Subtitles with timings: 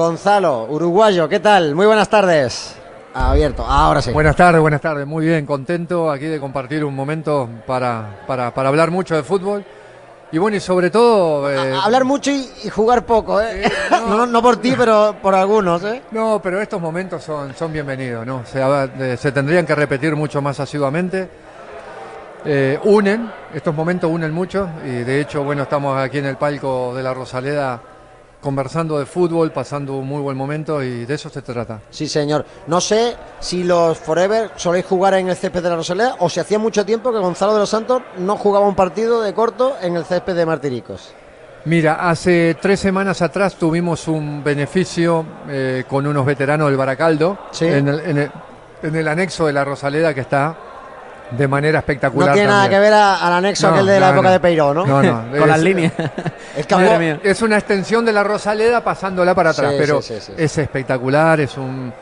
[0.00, 1.74] Gonzalo, uruguayo, ¿qué tal?
[1.74, 2.74] Muy buenas tardes.
[3.12, 4.10] Abierto, ahora sí.
[4.10, 5.06] Buenas tardes, buenas tardes.
[5.06, 9.62] Muy bien, contento aquí de compartir un momento para, para, para hablar mucho de fútbol.
[10.32, 11.50] Y bueno, y sobre todo...
[11.52, 13.70] Eh, hablar mucho y, jugar poco, ¿eh?
[13.90, 16.00] no, no, por ti, pero por algunos, ¿eh?
[16.12, 18.42] No, pero estos momentos son, son bienvenidos, ¿no?
[18.46, 21.28] Se, se tendrían que repetir mucho más asiduamente.
[22.46, 26.94] Eh, unen, estos momentos unen mucho y de hecho, bueno, estamos aquí en el palco
[26.94, 27.82] de la Rosaleda
[28.40, 31.80] conversando de fútbol, pasando un muy buen momento y de eso se trata.
[31.90, 32.44] Sí, señor.
[32.66, 36.40] No sé si los Forever soléis jugar en el césped de la Rosaleda o si
[36.40, 39.96] hacía mucho tiempo que Gonzalo de los Santos no jugaba un partido de corto en
[39.96, 41.14] el césped de Martiricos.
[41.66, 47.86] Mira, hace tres semanas atrás tuvimos un beneficio eh, con unos veteranos del Baracaldo en,
[47.86, 50.56] el, anexo de la Rosaleda que está
[51.30, 52.30] de manera espectacular.
[52.30, 54.86] No tiene nada que ver al anexo aquel de la época de Peiró, ¿no?
[54.86, 55.24] No, no.
[55.38, 55.92] Con las líneas.
[57.22, 61.92] Es, una extensión de la Rosaleda pasándola para atrás, pero es espectacular, es un,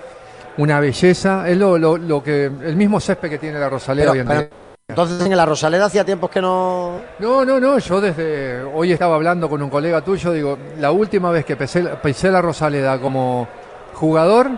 [0.57, 1.49] una belleza.
[1.49, 4.49] Es lo, lo, que el mismo césped que tiene la Rosaleda hoy en día.
[4.89, 7.01] Entonces en la Rosaleda hacía tiempos que no.
[7.19, 7.79] No, no, no.
[7.79, 10.33] Yo desde hoy estaba hablando con un colega tuyo.
[10.33, 13.47] Digo, la última vez que pisé, pisé la Rosaleda como
[13.93, 14.51] jugador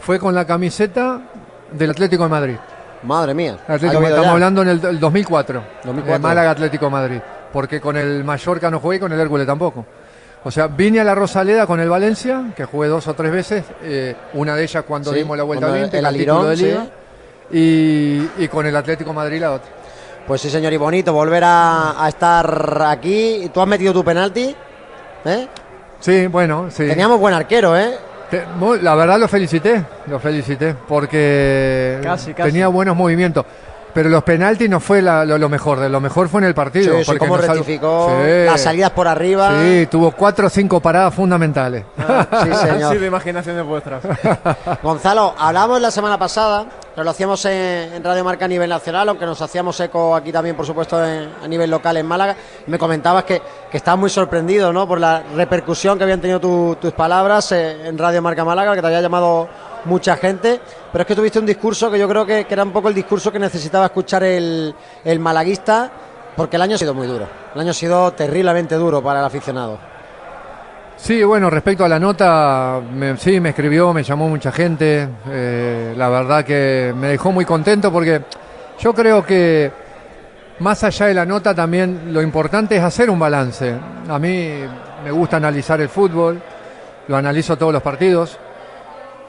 [0.00, 1.20] fue con la camiseta
[1.70, 2.56] del Atlético de Madrid.
[3.02, 3.58] Madre mía.
[3.68, 5.64] estamos hablando en el, 2004.
[5.84, 6.20] 2004.
[6.20, 7.20] Málaga Atlético Madrid.
[7.52, 9.84] Porque con el Mallorca no jugué y con el Hércules tampoco.
[10.44, 13.64] O sea, vine a la Rosaleda con el Valencia, que jugué dos o tres veces,
[13.82, 16.86] eh, una de ellas cuando dimos la vuelta a 20, el, título de Liga,
[17.52, 19.70] y, con el Atlético Madrid la otra.
[20.26, 23.50] Pues sí, señor, y bonito volver a, estar aquí.
[23.54, 24.54] ¿Tú has metido tu penalti?
[25.24, 25.48] ¿Eh?
[26.00, 26.88] Sí, bueno, sí.
[26.88, 27.96] Teníamos buen arquero, ¿eh?
[28.80, 32.00] La verdad lo felicité, lo felicité, porque
[32.36, 33.44] tenía buenos movimientos.
[33.94, 36.98] Pero los penaltis no fue lo, mejor, de lo mejor fue en el partido.
[36.98, 38.10] Sí, porque rectificó
[38.46, 39.62] las salidas por arriba.
[39.62, 41.84] Sí, tuvo cuatro o cinco paradas fundamentales.
[41.98, 42.92] Ah, sí, señor.
[42.92, 44.02] sí, de imaginación de vuestras.
[44.82, 49.26] Gonzalo, hablamos la semana pasada, pero lo hacíamos en, Radio Marca a nivel nacional, aunque
[49.26, 52.36] nos hacíamos eco aquí también, por supuesto, a nivel local en Málaga.
[52.66, 54.86] Me comentabas que, que estabas muy sorprendido ¿no?
[54.86, 56.40] por la repercusión que habían tenido
[56.76, 59.48] tus palabras eh, en Radio Marca Málaga, que te había llamado
[59.84, 60.60] mucha gente,
[60.90, 63.32] pero es que tuviste un discurso que yo creo que, era un poco el discurso
[63.32, 64.74] que necesitaba escuchar el,
[65.20, 65.90] malaguista,
[66.36, 69.26] porque el año ha sido muy duro, el año ha sido terriblemente duro para el
[69.26, 69.78] aficionado.
[70.96, 72.80] Sí, bueno, respecto a la nota,
[73.18, 77.90] sí, me escribió, me llamó mucha gente, eh, la verdad que me dejó muy contento
[77.90, 78.22] porque
[78.78, 79.72] yo creo que
[80.60, 83.74] más allá de la nota también lo importante es hacer un balance.
[84.08, 84.60] A mí
[85.04, 86.40] me gusta analizar el fútbol,
[87.08, 88.38] lo analizo todos los partidos,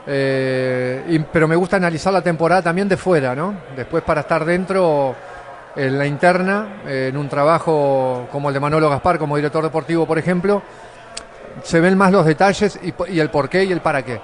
[0.05, 3.55] eh, pero me gusta analizar la temporada también de fuera, ¿no?
[3.75, 5.15] Después para estar dentro
[5.75, 10.19] en la interna, en un trabajo como el de Manolo Gaspar, como director deportivo, por
[10.19, 10.61] ejemplo,
[11.63, 14.19] se ven más los detalles y, el por qué y el para qué.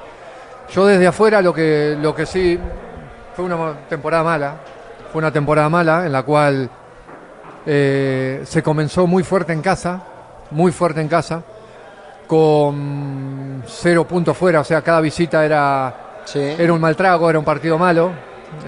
[0.74, 2.60] Yo desde afuera lo que, lo que sí
[3.36, 4.56] fue una temporada mala,
[5.12, 6.70] fue una temporada mala en la cual
[7.66, 10.04] eh, se comenzó muy fuerte en casa,
[10.52, 11.44] muy fuerte en casa
[12.30, 17.46] con cero puntos fuera, o sea, cada visita era, era un mal trago, era un
[17.46, 18.12] partido malo.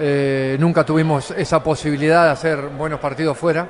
[0.00, 3.68] Eh, nunca tuvimos esa posibilidad de hacer buenos partidos fuera.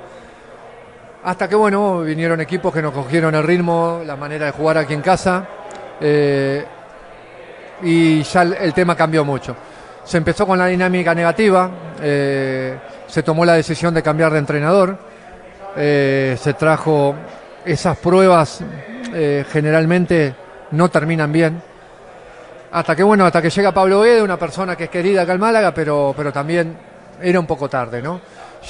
[1.25, 4.95] Hasta que, bueno, vinieron equipos que nos cogieron el ritmo, la manera de jugar aquí
[4.95, 5.47] en casa.
[6.01, 6.65] Eh,
[7.83, 9.55] y ya el, tema cambió mucho.
[10.05, 11.71] Se empezó con la dinámica negativa,
[12.01, 14.97] eh, se tomó la decisión de cambiar de entrenador,
[15.77, 17.15] se trajo
[17.67, 18.65] esas pruebas
[19.13, 20.35] eh, generalmente
[20.73, 21.63] no terminan bien.
[22.73, 25.41] Hasta que, bueno, hasta que llega Pablo Guede, una persona que es querida acá en
[25.41, 26.77] Málaga, pero, pero también
[27.21, 28.21] era un poco tarde, ¿no?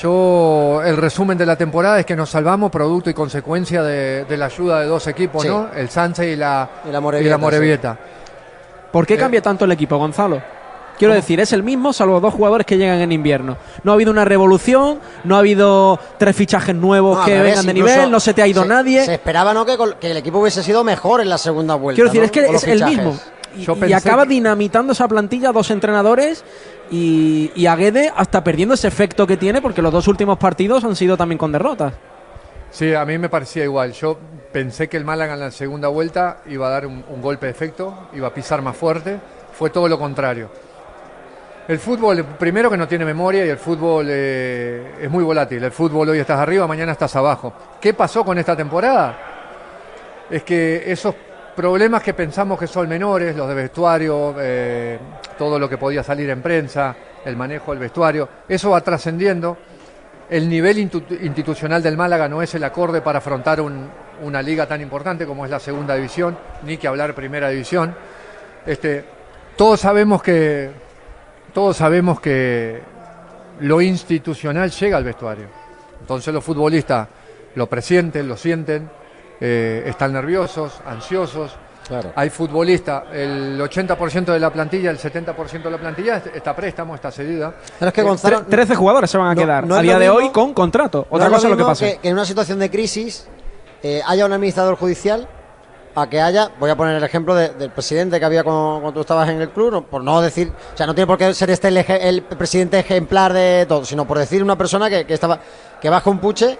[0.00, 4.46] Yo, el resumen de la temporada es que nos salvamos producto y consecuencia de, la
[4.46, 5.68] ayuda de dos equipos, ¿no?
[5.74, 7.98] El Sánchez y la, y la Morevieta.
[8.90, 10.42] ¿Por qué cambia tanto el equipo, Gonzalo?
[10.98, 13.56] Quiero decir, es el mismo, salvo dos jugadores que llegan en invierno.
[13.82, 18.10] No ha habido una revolución, no ha habido tres fichajes nuevos que vengan de nivel,
[18.10, 19.04] no se te ha ido nadie.
[19.04, 19.66] Se esperaba ¿no?
[19.66, 21.96] que, el equipo hubiese sido mejor en la segunda vuelta.
[21.96, 23.18] Quiero decir, es que es el mismo.
[23.54, 26.42] Y, acaba dinamitando esa plantilla dos entrenadores
[26.90, 30.96] y, y Aguede hasta perdiendo ese efecto que tiene porque los dos últimos partidos han
[30.96, 31.92] sido también con derrotas.
[32.70, 33.92] Sí, a mí me parecía igual.
[33.92, 34.18] Yo
[34.52, 38.08] pensé que el Málaga en la segunda vuelta iba a dar un golpe de efecto,
[38.14, 39.18] iba a pisar más fuerte.
[39.52, 40.48] Fue todo lo contrario
[41.68, 45.62] el fútbol, primero que no tiene memoria y el fútbol eh, es muy volátil.
[45.62, 47.52] El fútbol hoy estás arriba, mañana estás abajo.
[47.80, 49.16] ¿Qué pasó con esta temporada?
[50.28, 51.14] Es que esos
[51.54, 54.98] problemas que pensamos que son menores, los de vestuario, eh,
[55.38, 59.56] todo lo que podía salir en prensa, el manejo del vestuario, eso va trascendiendo.
[60.28, 63.88] El nivel institucional del Málaga no es el acorde para afrontar un,
[64.22, 67.94] una liga tan importante como es la segunda división, ni que hablar primera división.
[68.64, 69.04] Este,
[69.56, 70.70] todos sabemos que
[71.52, 72.80] todos sabemos que
[73.60, 75.46] lo institucional llega al vestuario.
[76.00, 77.08] Entonces los futbolistas
[77.54, 78.90] lo presienten, lo sienten,
[79.40, 81.56] eh, están nerviosos, ansiosos.
[82.14, 87.10] Hay futbolistas, el 80% de la plantilla, el 70% de la plantilla está préstamo, está
[87.10, 87.54] cedida.
[87.78, 91.06] Pero es que 13 jugadores se van a quedar a día de hoy con contrato.
[91.10, 91.84] Otra cosa lo, que pasa.
[91.84, 93.26] Que, en una situación de crisis
[93.82, 95.28] eh, haya un administrador judicial
[95.94, 99.28] a que haya, voy a poner el ejemplo del presidente que había cuando, tú estabas
[99.28, 101.68] en el club, por no decir, o sea, no tiene por qué ser este
[102.08, 105.38] el, presidente ejemplar de todo, sino por decir una persona que, estaba,
[105.80, 106.58] que baja un puche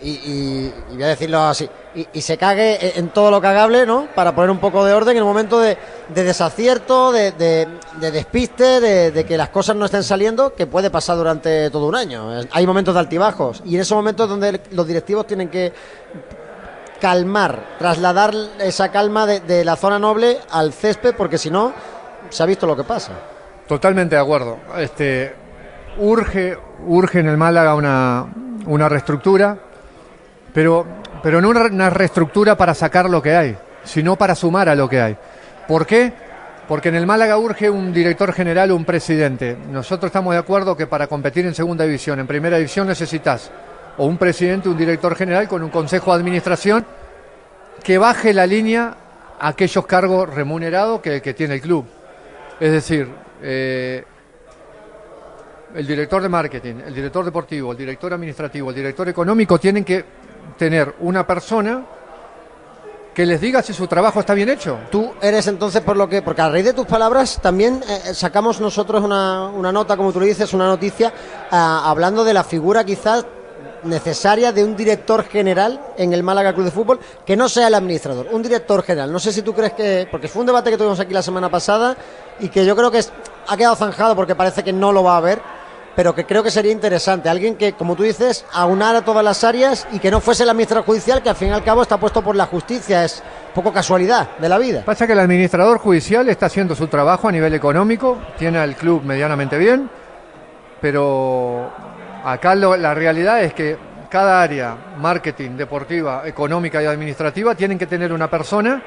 [0.00, 1.68] y, voy a decirlo así,
[2.12, 4.08] y, se cague en todo lo cagable, ¿no?
[4.14, 5.76] Para poner un poco de orden en el momento de,
[6.14, 7.68] desacierto, de,
[8.00, 12.30] despiste, de, que las cosas no estén saliendo, que puede pasar durante todo un año.
[12.50, 15.72] Hay momentos de altibajos y en esos momentos donde los directivos tienen que
[17.04, 21.74] calmar, trasladar esa calma de, la zona noble al césped, porque si no,
[22.30, 23.12] se ha visto lo que pasa.
[23.68, 24.56] Totalmente de acuerdo.
[24.78, 25.34] Este,
[25.98, 26.56] urge,
[26.86, 28.24] urge en el Málaga una,
[28.64, 29.54] una reestructura,
[30.54, 30.86] pero,
[31.22, 33.54] pero no una reestructura para sacar lo que hay,
[33.84, 35.16] sino para sumar a lo que hay.
[35.68, 36.10] ¿Por qué?
[36.66, 39.58] Porque en el Málaga urge un director general un presidente.
[39.70, 43.50] Nosotros estamos de acuerdo que para competir en segunda división, en primera división necesitas
[43.96, 46.84] o un presidente, un director general con un consejo de administración
[47.82, 48.96] que baje la línea
[49.38, 51.84] a aquellos cargos remunerados que, tiene el club.
[52.58, 53.08] Es decir,
[53.42, 54.04] eh,
[55.74, 60.04] el director de marketing, el director deportivo, el director administrativo, el director económico tienen que
[60.56, 61.84] tener una persona
[63.12, 64.78] que les diga si su trabajo está bien hecho.
[64.90, 68.60] Tú eres entonces por lo que, porque a raíz de tus palabras también eh, sacamos
[68.60, 71.12] nosotros una, una, nota, como tú dices, una noticia,
[71.50, 73.24] ah, hablando de la figura quizás
[73.84, 77.74] necesaria de un director general en el Málaga Club de Fútbol que no sea el
[77.74, 79.12] administrador, un director general.
[79.12, 81.48] No sé si tú crees que, porque fue un debate que tuvimos aquí la semana
[81.48, 81.96] pasada
[82.40, 83.00] y que yo creo que
[83.46, 85.40] ha quedado zanjado porque parece que no lo va a haber,
[85.96, 87.28] pero que creo que sería interesante.
[87.28, 90.84] Alguien que, como tú dices, aunara todas las áreas y que no fuese el administrador
[90.84, 93.04] judicial, que al fin y al cabo está puesto por la justicia.
[93.04, 93.22] Es
[93.54, 94.82] poco casualidad de la vida.
[94.84, 99.02] Pasa que el administrador judicial está haciendo su trabajo a nivel económico, tiene al club
[99.04, 99.88] medianamente bien,
[100.80, 101.70] pero
[102.24, 103.76] Acá la realidad es que
[104.08, 108.82] cada área, marketing, deportiva, económica y administrativa, tienen que tener una persona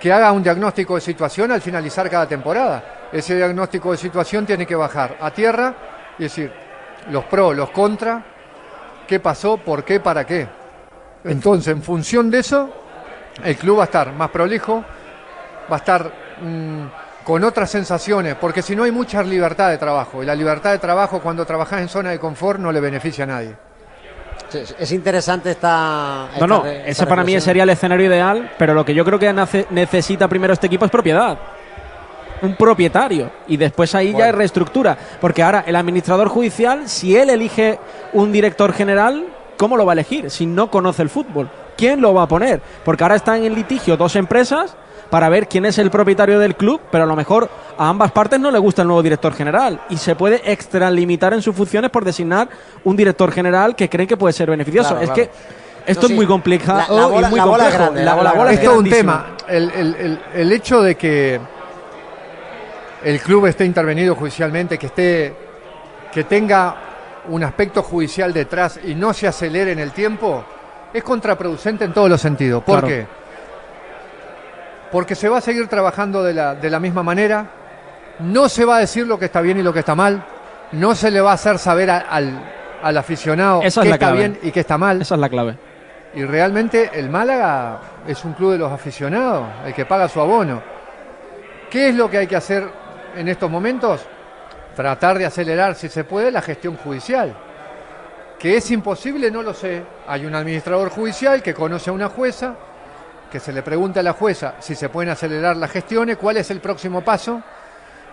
[0.00, 3.08] que haga un diagnóstico de situación al finalizar cada temporada.
[3.12, 5.74] Ese diagnóstico de situación tiene que bajar a tierra
[6.18, 6.52] y decir
[7.10, 8.22] los pros, los contras,
[9.06, 10.48] qué pasó, por qué, para qué.
[11.24, 12.70] Entonces, en función de eso,
[13.42, 14.82] el club va a estar más prolijo,
[15.70, 16.12] va a estar...
[16.40, 20.72] Mm, con otras sensaciones, porque si no hay mucha libertad de trabajo, y la libertad
[20.72, 23.54] de trabajo cuando trabajas en zona de confort no le beneficia a nadie.
[24.78, 26.28] es interesante esta...
[26.38, 29.32] no, no, ese para mí sería el escenario ideal, pero lo que yo creo que
[29.70, 31.38] necesita primero este equipo es propiedad.
[32.42, 33.30] Un propietario.
[33.46, 34.98] Y después ahí ya hay reestructura.
[35.18, 37.78] Porque ahora el administrador judicial, si él elige
[38.12, 39.24] un director general,
[39.56, 40.30] ¿cómo lo va a elegir?
[40.30, 41.48] Si no conoce el fútbol.
[41.76, 42.60] ¿Quién lo va a poner?
[42.84, 44.76] Porque ahora están en litigio dos empresas
[45.14, 48.40] para ver quién es el propietario del club, pero a lo mejor a ambas partes
[48.40, 52.04] no le gusta el nuevo director general y se puede extralimitar en sus funciones por
[52.04, 52.48] designar
[52.82, 54.98] un director general que creen que puede ser beneficioso.
[54.98, 55.30] es que
[55.86, 57.92] esto es muy complicado y muy complejo.
[57.94, 59.36] la, es todo un tema.
[59.46, 61.40] El, hecho de que
[63.04, 65.36] el club esté intervenido judicialmente, que esté
[66.12, 66.74] que tenga
[67.28, 70.44] un aspecto judicial detrás y no se acelere en el tiempo,
[70.92, 72.64] es contraproducente en todos los sentidos.
[72.64, 73.06] ¿Por qué?
[74.94, 77.50] Porque se va a seguir trabajando de la, de la misma manera,
[78.20, 80.24] no se va a decir lo que está bien y lo que está mal,
[80.70, 82.40] no se le va a hacer saber al,
[82.80, 85.02] al, aficionado qué está bien y qué está mal.
[85.02, 85.58] Esa es la clave.
[86.14, 90.62] Y realmente el Málaga es un club de los aficionados, el que paga su abono.
[91.68, 92.64] ¿Qué es lo que hay que hacer
[93.16, 94.00] en estos momentos?
[94.76, 97.34] Tratar de acelerar, si se puede, la gestión judicial.
[98.38, 99.82] Que es imposible, no lo sé.
[100.06, 102.54] Hay un administrador judicial que conoce a una jueza,
[103.34, 106.52] que se le pregunte a la jueza si se pueden acelerar las gestiones, cuál es
[106.52, 107.42] el próximo paso,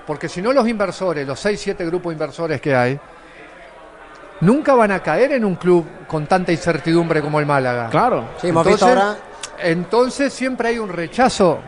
[0.08, 3.00] porque si no los inversores, los 6, 7 grupos inversores que hay,
[4.40, 7.88] nunca van a caer en un club con tanta incertidumbre como el Málaga.
[7.92, 9.16] Claro, sí, entonces, ahora...
[9.60, 11.60] entonces siempre hay un rechazo,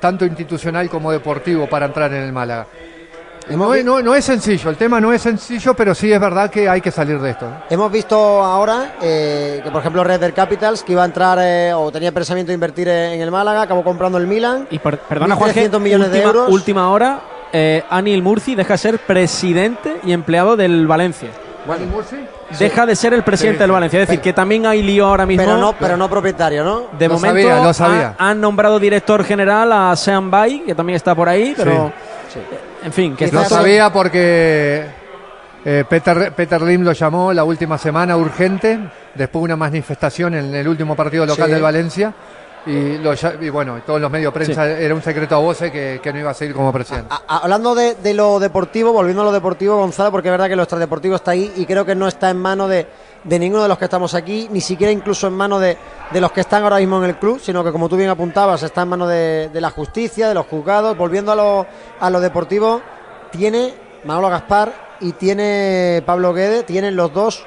[0.00, 2.66] tanto institucional como deportivo, para entrar en el Málaga.
[3.50, 6.80] No, no, es sencillo, el tema no es sencillo, pero sí es verdad que hay
[6.80, 7.46] que salir de esto.
[7.68, 11.72] Hemos visto ahora eh, que, por ejemplo, Red Dead Capitals, que iba a entrar eh,
[11.74, 14.66] o tenía pensamiento de invertir en el Málaga, acabó comprando el Milan.
[14.70, 16.48] Y perdona, Jorge, millones última, de euros.
[16.48, 17.20] Última hora,
[17.52, 21.28] eh, Anil Murci deja de ser presidente y empleado del Valencia.
[21.66, 21.84] Bueno,
[22.58, 24.02] deja de ser el presidente del Valencia.
[24.02, 25.44] Es decir, que también hay lío ahora mismo.
[25.44, 26.84] Pero no, pero no propietario, ¿no?
[26.98, 31.54] De momento sabía, Han, nombrado director general a Sean Bay, que también está por ahí,
[31.56, 31.92] pero.
[32.82, 34.84] En fin, que No sabía porque
[35.64, 38.78] eh, Peter, Peter Lim lo llamó la última semana urgente,
[39.14, 42.12] después de una manifestación en el último partido local del Valencia
[42.66, 46.00] y, lo, y, bueno, todos los medios de prensa era un secreto a voces que,
[46.12, 47.14] no iba a seguir como presidente.
[47.26, 51.16] hablando de, lo deportivo, volviendo a lo deportivo, Gonzalo, porque es verdad que lo extradeportivo
[51.16, 52.86] está ahí y creo que no está en manos de,
[53.24, 55.76] ninguno de los que estamos aquí, ni siquiera incluso en manos de,
[56.18, 58.82] los que están ahora mismo en el club, sino que como tú bien apuntabas, está
[58.82, 60.96] en manos de, la justicia, de los juzgados.
[60.96, 61.66] Volviendo a lo,
[62.00, 62.80] a lo deportivo,
[63.30, 67.46] tiene Manolo Gaspar y tiene Pablo Guede, tienen los dos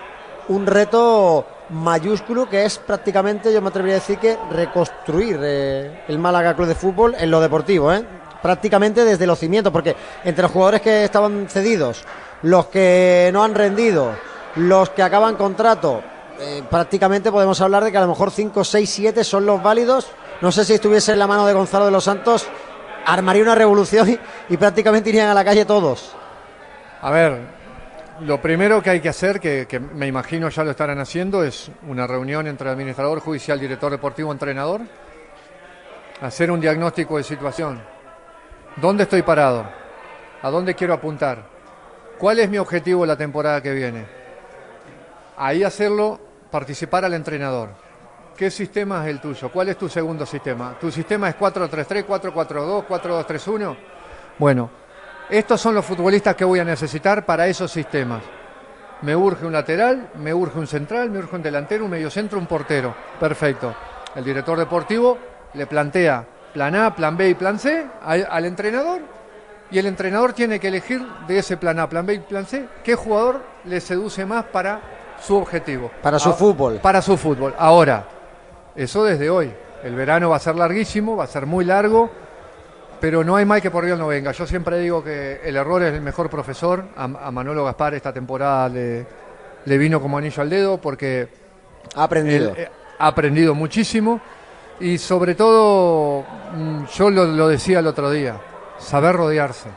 [0.49, 6.19] un reto mayúsculo que es prácticamente, yo me atrevería a decir que reconstruir eh, el
[6.19, 8.05] Málaga Club de Fútbol en lo deportivo, ¿eh?
[8.41, 12.03] prácticamente desde los cimientos, porque entre los jugadores que estaban cedidos,
[12.43, 14.11] los que no han rendido,
[14.55, 16.01] los que acaban contrato,
[16.39, 20.07] eh, prácticamente podemos hablar de que a lo mejor 5, 6, 7 son los válidos.
[20.41, 22.47] No sé si estuviese en la mano de Gonzalo de los Santos,
[23.05, 24.19] armaría una revolución y,
[24.53, 26.13] y prácticamente irían a la calle todos.
[27.01, 27.56] A ver,
[28.21, 32.07] lo primero que hay que hacer, que, me imagino ya lo estarán haciendo, es una
[32.07, 34.81] reunión entre administrador judicial, director deportivo, entrenador,
[36.21, 37.81] hacer un diagnóstico de situación.
[38.77, 39.65] ¿Dónde estoy parado?
[40.41, 41.43] ¿A dónde quiero apuntar?
[42.17, 44.05] ¿Cuál es mi objetivo la temporada que viene?
[45.37, 46.19] Ahí hacerlo,
[46.49, 47.69] participar al entrenador.
[48.35, 49.51] ¿Qué sistema es el tuyo?
[49.51, 50.75] ¿Cuál es tu segundo sistema?
[50.79, 53.75] ¿Tu sistema es 4-3-3, 4-4-2, 4-2-3-1?
[54.37, 54.69] Bueno,
[55.29, 58.21] estos son los futbolistas que voy a necesitar para esos sistemas.
[59.01, 62.47] Me urge un lateral, me urge un central, me urge un delantero, un mediocentro, un
[62.47, 62.95] portero.
[63.19, 63.75] Perfecto.
[64.15, 65.17] El director deportivo
[65.53, 69.01] le plantea plan A, plan B y plan C al, entrenador
[69.69, 72.67] y el entrenador tiene que elegir de ese plan A, plan B y plan C
[72.83, 74.81] qué jugador le seduce más para
[75.21, 75.91] su objetivo.
[76.01, 76.79] Para su fútbol.
[76.79, 77.53] Para su fútbol.
[77.57, 78.05] Ahora,
[78.75, 79.53] eso desde hoy.
[79.83, 82.09] El verano va a ser larguísimo, va a ser muy largo
[82.99, 84.31] pero no hay mal que por Dios no venga.
[84.31, 86.85] Yo siempre digo que el error es el mejor profesor.
[86.95, 91.27] A, Manolo Gaspar esta temporada le, vino como anillo al dedo porque
[91.95, 92.53] ha aprendido.
[92.55, 94.19] Eh, ha aprendido muchísimo
[94.79, 96.23] y sobre todo,
[96.53, 98.39] mm, yo lo, decía el otro día,
[98.77, 99.69] saber rodearse.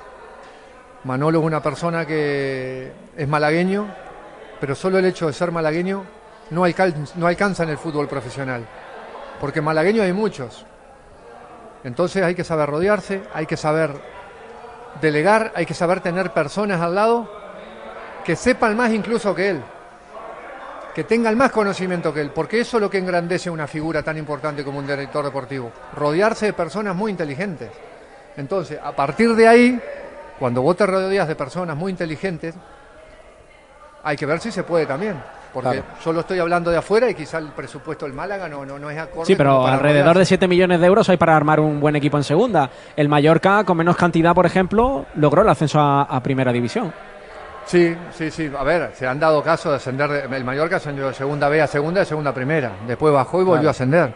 [1.05, 3.87] Manolo es una persona que es malagueño,
[4.61, 6.05] pero solo el hecho de ser malagueño
[6.50, 6.65] no
[7.17, 8.67] no alcanza en el fútbol profesional.
[9.41, 10.67] Porque malagueños hay muchos.
[11.84, 13.92] Entonces hay que saber rodearse, hay que saber
[15.00, 17.30] delegar, hay que saber tener personas al lado
[18.25, 19.62] que sepan más incluso que él,
[20.94, 24.18] que tengan más conocimiento que él, porque eso es lo que engrandece una figura tan
[24.18, 27.70] importante como un director deportivo, rodearse de personas muy inteligentes.
[28.37, 29.80] Entonces, a partir de ahí,
[30.38, 32.54] cuando vos te rodeas de personas muy inteligentes,
[34.02, 35.20] hay que ver si se puede también.
[35.52, 38.78] Porque yo lo estoy hablando de afuera y quizá el presupuesto del Málaga no, no,
[38.78, 39.26] no es acorde.
[39.26, 42.25] Sí, pero alrededor de 7 millones de euros hay para armar un buen equipo en
[42.25, 42.71] segunda.
[42.97, 46.92] El Mallorca, con menos cantidad, por ejemplo, logró el ascenso a, primera división.
[47.66, 48.50] Sí, sí, sí.
[48.57, 50.28] A ver, se han dado casos de ascender.
[50.33, 52.73] El Mallorca ascendió de segunda B a segunda, de segunda a primera.
[52.87, 54.12] Después bajó y volvió a ascender.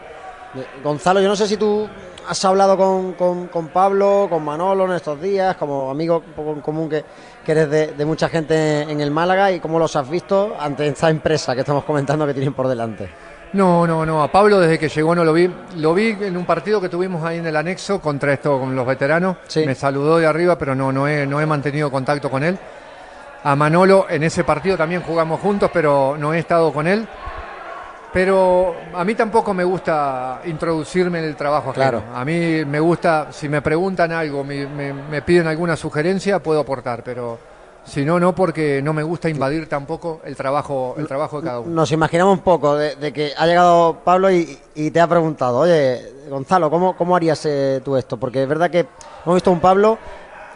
[0.83, 1.87] Gonzalo, yo no sé si tú
[2.27, 7.03] has hablado con, con, Pablo, con Manolo en estos días, como amigo en común que,
[7.43, 11.09] que eres de, mucha gente en el Málaga y cómo los has visto ante esta
[11.09, 13.09] empresa que estamos comentando que tienen por delante.
[13.53, 14.21] No, no, no.
[14.21, 15.49] A Pablo desde que llegó no lo vi.
[15.77, 18.85] Lo vi en un partido que tuvimos ahí en el anexo contra esto, con los
[18.85, 19.37] veteranos.
[19.55, 22.57] Me saludó de arriba, pero no, no, he, no he mantenido contacto con él.
[23.43, 27.07] A Manolo en ese partido también jugamos juntos, pero no he estado con él.
[28.15, 32.01] Pero a mí tampoco me gusta introducirme en el trabajo Claro.
[32.13, 37.37] A mí me gusta, si me preguntan algo, me, piden alguna sugerencia, puedo aportar, pero
[37.83, 41.59] si no, no, porque no me gusta invadir tampoco el trabajo, el trabajo de cada
[41.59, 41.71] uno.
[41.71, 44.57] Nos imaginamos un poco de, que ha llegado Pablo y,
[44.93, 48.15] te ha preguntado, oye, Gonzalo, ¿cómo, cómo harías eh, tú esto?
[48.15, 48.87] Porque es verdad que
[49.25, 49.97] hemos visto a un Pablo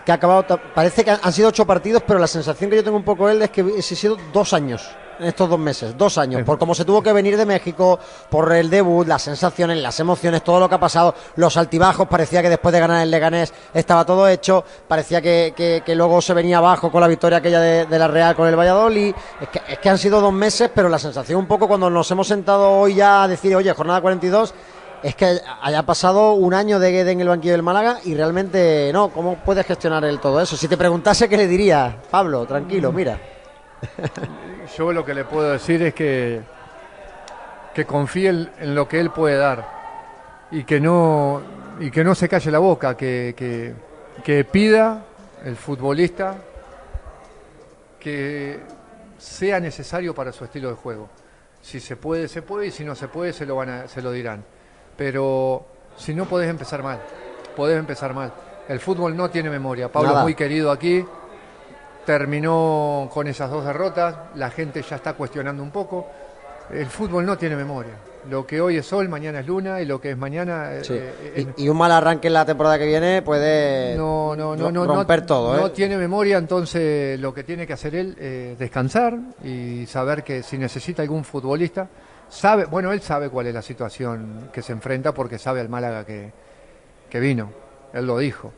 [0.06, 2.96] que ha acabado, parece que han sido ocho partidos, pero la sensación que yo tengo
[2.96, 6.44] un poco él es que ha sido dos años en estos dos meses, dos años,
[6.44, 8.00] por cómo se tuvo que venir de México,
[8.30, 12.42] por el debut, las sensaciones, las emociones, todo lo que ha pasado, los altibajos, parecía
[12.42, 16.92] que después de ganar el Leganés estaba todo hecho, parecía que, luego se venía abajo
[16.92, 20.22] con la victoria aquella de, la Real con el Valladolid, es que, que han sido
[20.22, 23.56] dos meses, pero la sensación un poco cuando nos hemos sentado hoy ya a decir,
[23.56, 24.54] oye, jornada 42,
[25.04, 28.92] es que haya pasado un año de Guede en el banquillo del Málaga y realmente
[28.94, 30.58] no, ¿cómo puedes gestionar el todo eso?
[30.58, 31.98] Si te preguntase, ¿qué le diría?
[32.10, 33.20] Pablo, tranquilo, mira.
[34.78, 36.42] Yo lo que le puedo decir es que,
[37.74, 41.42] que confíe en, lo que él puede dar y que no,
[41.80, 43.74] y que no se calle la boca, que,
[44.24, 45.04] que, pida
[45.44, 46.36] el futbolista
[48.00, 48.60] que
[49.18, 51.10] sea necesario para su estilo de juego.
[51.62, 54.02] Si se puede, se puede, y si no se puede, se lo, van a, se
[54.02, 54.44] lo dirán.
[54.96, 55.66] Pero
[55.98, 57.00] si no podés empezar mal,
[57.56, 58.32] podés empezar mal.
[58.68, 59.92] El fútbol no tiene memoria.
[59.92, 61.04] Pablo es muy querido aquí,
[62.10, 66.08] terminó con esas dos derrotas, la gente ya está cuestionando un poco.
[66.74, 67.94] El fútbol no tiene memoria.
[68.32, 70.74] Lo que hoy es sol, mañana es luna y lo que es mañana.
[70.74, 74.72] Eh, eh, y, un mal arranque en la temporada que viene puede no, no, no,
[74.72, 75.56] no romper todo.
[75.56, 75.70] No ¿eh?
[75.70, 80.58] tiene memoria, entonces lo que tiene que hacer él es descansar y saber que si
[80.58, 81.88] necesita algún futbolista,
[82.28, 86.06] sabe, bueno, él sabe cuál es la situación que se enfrenta porque sabe al Málaga
[86.06, 86.32] que,
[87.08, 87.52] que vino.
[87.94, 88.52] Él lo dijo.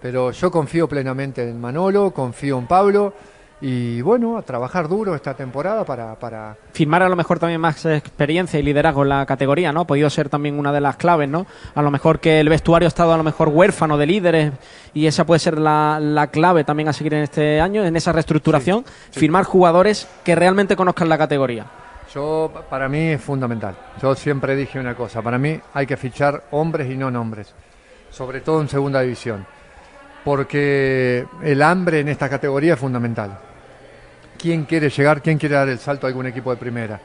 [0.00, 3.12] Pero yo confío plenamente en Manolo, confío en Pablo
[3.60, 6.56] y bueno, a trabajar duro esta temporada para, para...
[6.72, 9.80] Firmar a lo mejor también más experiencia y liderazgo en la categoría, ¿no?
[9.80, 11.44] Ha podido ser también una de las claves, ¿no?
[11.74, 14.52] A lo mejor que el vestuario ha estado a lo mejor huérfano de líderes
[14.94, 18.12] y esa puede ser la, la clave también a seguir en este año, en esa
[18.12, 21.66] reestructuración, firmar jugadores que realmente conozcan la categoría.
[22.14, 23.74] Yo, para mí es fundamental.
[24.00, 27.52] Yo siempre dije una cosa, para mí hay que fichar hombres y no nombres,
[28.10, 29.44] sobre todo en segunda división,
[30.28, 33.38] porque el hambre en esta categoría es fundamental
[34.38, 37.00] quién quiere llegar, quién quiere dar el salto a algún equipo de primera.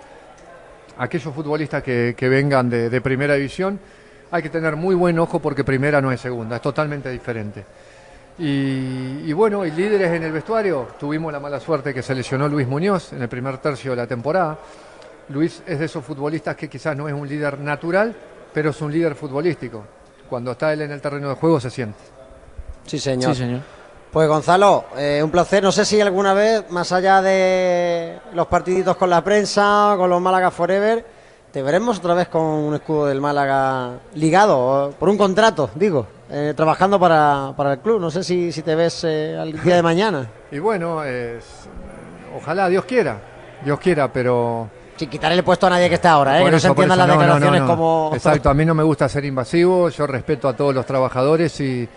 [0.97, 3.79] Aquellos futbolistas que, vengan de, primera división,
[4.29, 7.63] hay que tener muy buen ojo porque primera no es segunda, es totalmente diferente.
[8.39, 12.67] Y, bueno, y líderes en el vestuario, tuvimos la mala suerte que se lesionó Luis
[12.67, 14.59] Muñoz en el primer tercio de la temporada.
[15.29, 18.13] Luis es de esos futbolistas que quizás no es un líder natural,
[18.53, 19.85] pero es un líder futbolístico.
[20.29, 22.12] Cuando está él en el terreno de juego se siente.
[22.85, 23.33] Sí, señor.
[23.33, 23.61] Sí, señor.
[24.13, 25.63] Pues Gonzalo, eh, un placer.
[25.63, 30.21] No sé si alguna vez, más allá de los partiditos con la prensa, con los
[30.21, 31.03] Málaga Forever,
[31.51, 36.53] te veremos otra vez con un escudo del Málaga ligado, por un contrato, digo, eh,
[36.55, 37.99] trabajando para, el club.
[37.99, 40.29] No sé si, si te ves eh, al día de mañana.
[40.51, 41.01] Y bueno,
[42.37, 43.19] ojalá, Dios quiera,
[43.65, 44.69] Dios quiera, pero...
[44.95, 46.45] Sin quitarle el puesto a nadie que esté ahora, ¿eh?
[46.45, 48.11] que no se entiendan las declaraciones como...
[48.13, 51.89] Exacto, a mí no me gusta ser invasivo, yo respeto a todos los trabajadores y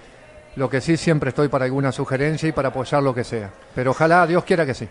[0.57, 3.51] lo que sí, siempre estoy para alguna sugerencia y para apoyar lo que sea.
[3.75, 4.89] Pero ojalá, Dios quiera que sí.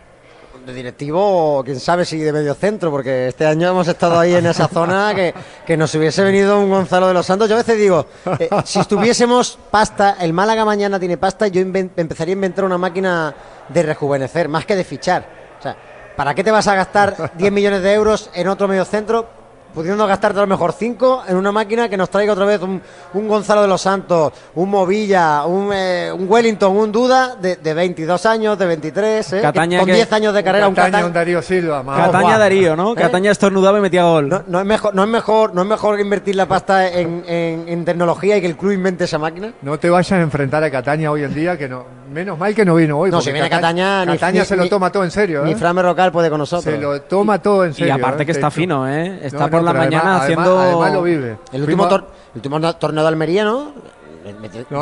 [0.65, 4.45] De directivo, quién sabe si de medio centro, porque este año hemos estado ahí en
[4.45, 5.33] esa zona que,
[5.65, 7.49] que nos hubiese venido un Gonzalo de los Santos.
[7.49, 8.05] Yo a veces digo,
[8.39, 13.35] eh, si estuviésemos pasta, el Málaga mañana tiene pasta, yo empezaría a inventar una máquina
[13.69, 15.27] de rejuvenecer, más que de fichar.
[15.59, 15.75] O sea,
[16.15, 19.29] ¿para qué te vas a gastar 10 millones de euros en otro medio centro
[19.75, 22.81] pudiendo gastarte a lo mejor cinco en una máquina que nos traiga otra vez un,
[23.13, 28.25] Gonzalo de los Santos, un Movilla, un, eh, un Wellington, un Duda de, de, 22
[28.25, 29.41] años, de 23, ¿eh?
[29.53, 30.67] con 10 años de carrera.
[30.67, 31.83] un Cataña, un Darío Silva.
[31.83, 32.93] Cataña Darío, ¿no?
[32.93, 32.95] ¿Eh?
[32.95, 34.43] Cataña estornudaba y metía gol.
[34.47, 38.37] No, es mejor, no, es mejor, ¿No es mejor invertir la pasta en, en, tecnología
[38.37, 39.53] y que el club invente esa máquina?
[39.61, 42.65] No te vayas a enfrentar a Cataña hoy en día, que no menos mal que
[42.65, 43.11] no vino hoy.
[43.11, 45.43] No, si viene Cataña, Cataña, se lo toma todo en serio.
[45.43, 46.73] Ni Fran Rocal puede con nosotros.
[46.73, 47.87] Se lo toma todo en serio.
[47.87, 49.19] Y aparte que está fino, ¿eh?
[49.23, 51.37] Está por la mañana haciendo además lo vive.
[51.51, 52.03] El último, el
[52.35, 53.73] último torneo de Almería, ¿no?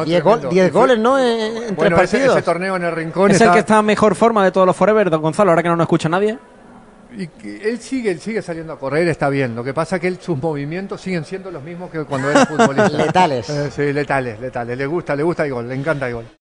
[0.06, 1.20] 10 goles, ¿no?
[1.20, 2.38] En, tres partidos.
[2.38, 3.32] Ese, torneo en el rincón.
[3.32, 5.70] Es el que está en mejor forma de todos los Forever, don Gonzalo, ahora que
[5.70, 6.38] no nos escucha nadie.
[7.16, 9.56] Y él sigue, él sigue saliendo a correr, está bien.
[9.56, 12.90] Lo que pasa es que sus movimientos siguen siendo los mismos que cuando era futbolista.
[12.90, 13.50] letales.
[13.50, 14.78] Eh, sí, letales, letales.
[14.78, 16.26] Le gusta, le gusta el gol, le encanta el gol.